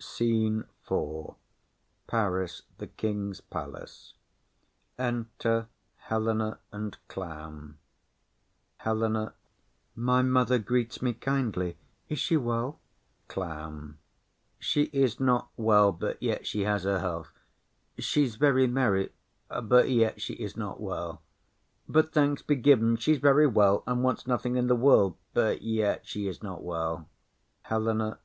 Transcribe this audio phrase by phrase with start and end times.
[0.02, 1.34] _]SCENE IV.
[2.08, 2.62] Paris.
[2.78, 4.14] The King's palace.
[4.98, 5.68] Enter
[6.08, 7.78] Helena and Clown.
[8.80, 9.34] HELENA.
[9.94, 11.76] My mother greets me kindly:
[12.08, 12.80] is she well?
[13.28, 13.98] CLOWN.
[14.58, 17.30] She is not well, but yet she has her health;
[17.96, 19.10] she's very merry,
[19.48, 21.22] but yet she is not well.
[21.88, 26.04] But thanks be given, she's very well, and wants nothing i' the world; but yet
[26.04, 27.08] she is not well.
[27.66, 28.18] HELENA.